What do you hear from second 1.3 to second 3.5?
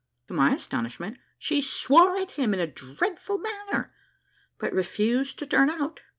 she swore at him in a dreadful